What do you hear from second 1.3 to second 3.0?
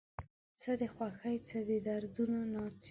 څه د دردونو ناڅي